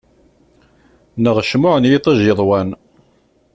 [1.23, 2.69] Neɣ cmuɛ n yiṭij yeḍwan.